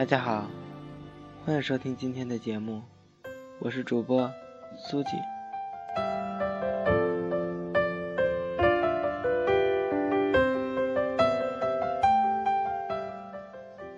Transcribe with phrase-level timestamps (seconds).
[0.00, 0.46] 大家好，
[1.44, 2.82] 欢迎收听今天的节目，
[3.58, 4.32] 我是主播
[4.78, 5.12] 苏锦。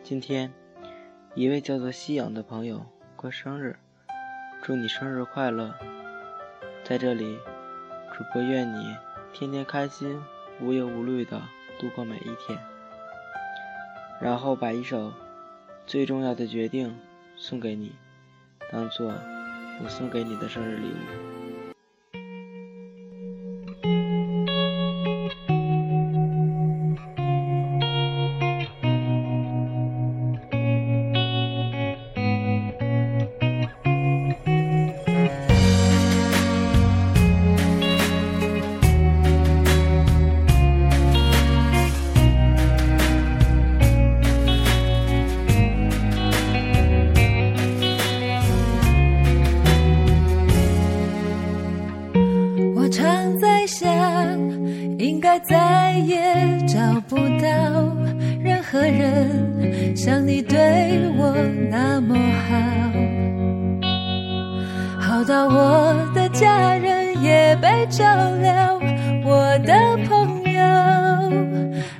[0.03, 0.53] 今天，
[1.37, 2.85] 一位叫做夕阳的朋友
[3.15, 3.77] 过生日，
[4.61, 5.73] 祝你生日快乐！
[6.83, 7.39] 在这里，
[8.13, 8.97] 主播愿你
[9.33, 10.21] 天天开心，
[10.61, 11.41] 无忧无虑的
[11.79, 12.59] 度过每一天。
[14.21, 15.13] 然后把一首
[15.87, 16.95] 最重要的决定
[17.37, 17.93] 送给你，
[18.71, 19.13] 当做
[19.83, 21.42] 我送给你的生日礼物。
[55.53, 56.17] 再也
[56.67, 56.79] 找
[57.11, 57.47] 不到
[58.41, 60.59] 任何人像你对
[61.19, 61.37] 我
[61.71, 62.17] 那么
[62.49, 62.57] 好，
[64.99, 68.03] 好到我的家人也被照
[68.41, 68.81] 料，
[69.27, 69.75] 我的
[70.09, 70.59] 朋友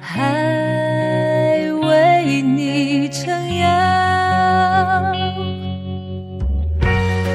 [0.01, 5.13] 还为你撑腰，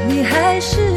[0.07, 0.96] 你还是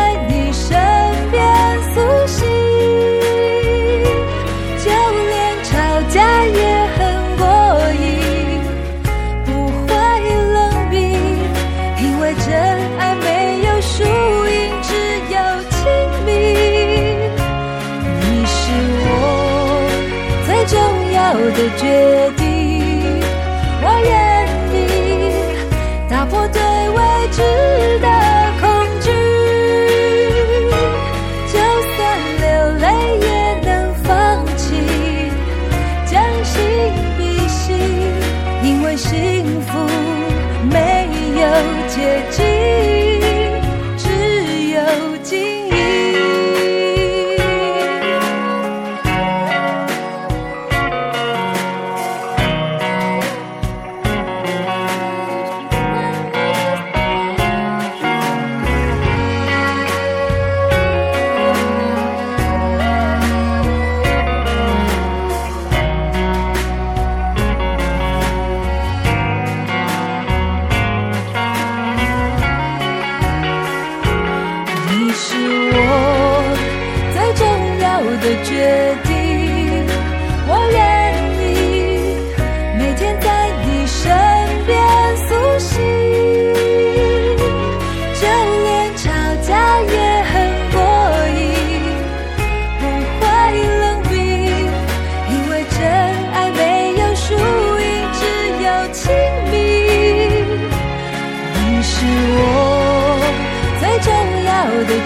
[20.71, 20.79] 重
[21.11, 22.41] 要的决定，
[23.83, 24.09] 我愿
[24.71, 24.77] 意
[26.09, 26.97] 打破对未
[27.29, 27.41] 知
[27.99, 28.07] 的
[28.61, 28.63] 恐
[29.01, 29.11] 惧，
[31.51, 31.59] 就
[31.97, 31.99] 算
[32.39, 32.43] 流
[32.79, 32.85] 泪
[33.19, 33.27] 也
[33.69, 34.09] 能放
[34.55, 34.63] 弃，
[36.09, 36.55] 将心
[37.17, 37.75] 比心，
[38.63, 39.69] 因为幸福
[40.71, 41.43] 没有
[41.89, 42.50] 捷径。
[75.11, 76.55] 你是我
[77.11, 77.45] 最重
[77.81, 79.10] 要的决定。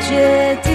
[0.07, 0.74] 决定。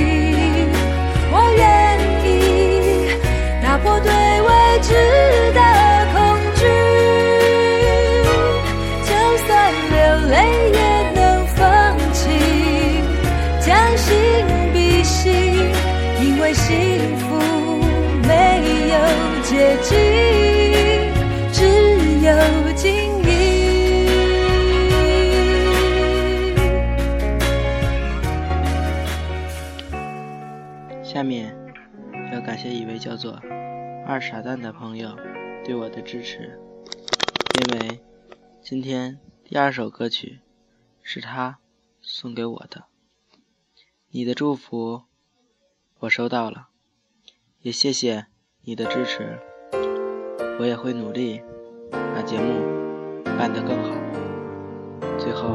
[34.10, 35.16] 二傻蛋的朋友
[35.64, 36.58] 对我的支持，
[37.60, 38.00] 因为
[38.60, 40.40] 今天第二首歌曲
[41.00, 41.60] 是他
[42.02, 42.86] 送给我的。
[44.08, 45.02] 你的祝福
[46.00, 46.70] 我收到了，
[47.60, 48.26] 也谢谢
[48.62, 49.38] 你的支持，
[50.58, 51.40] 我也会努力
[51.92, 53.90] 把节目办得更好。
[55.20, 55.54] 最后，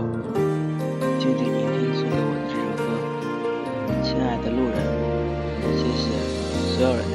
[1.19, 4.79] 静静聆听送给我的这首歌，亲爱的路人。
[5.75, 6.07] 谢谢
[6.77, 7.14] 所有人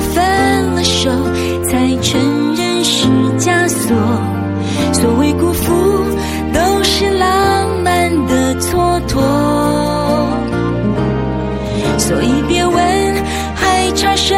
[0.00, 1.10] 分了手
[1.64, 3.06] 才承认是
[3.38, 3.94] 枷锁；
[4.92, 5.72] 所谓辜负，
[6.52, 9.20] 都是浪漫的蹉跎。
[11.98, 12.76] 所以别问
[13.54, 14.34] 还差什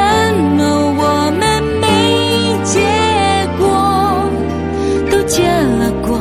[0.56, 0.64] 么，
[0.98, 1.86] 我们没
[2.64, 2.80] 结
[3.58, 3.66] 果，
[5.10, 6.18] 都结了果，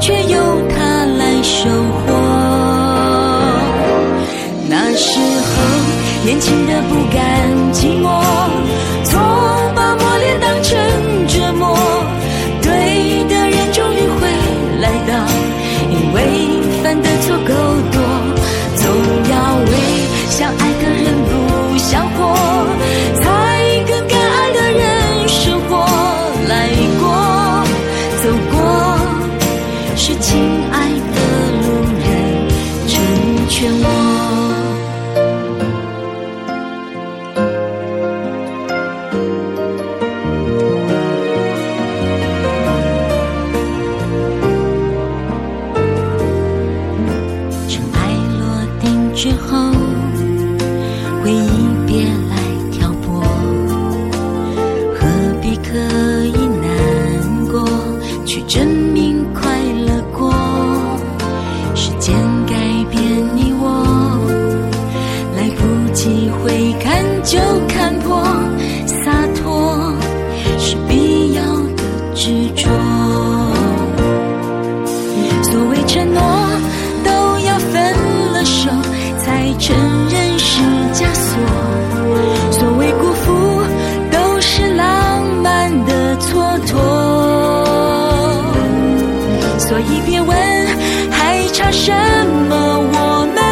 [0.00, 0.36] 却由
[0.68, 1.68] 他来收
[2.06, 2.12] 获。
[4.68, 5.52] 那时候
[6.24, 7.16] 年轻的不甘
[7.72, 8.23] 寂寞，
[16.84, 17.54] 犯的错够
[17.92, 17.93] 多
[90.04, 90.36] 别问
[91.10, 91.92] 还差什
[92.48, 93.43] 么我们